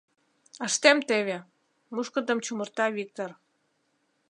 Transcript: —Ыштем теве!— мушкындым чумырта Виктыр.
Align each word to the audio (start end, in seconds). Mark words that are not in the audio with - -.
—Ыштем 0.67 0.97
теве!— 1.07 1.37
мушкындым 1.93 2.39
чумырта 2.45 2.85
Виктыр. 2.97 3.29